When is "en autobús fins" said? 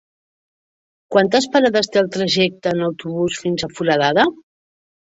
2.75-3.71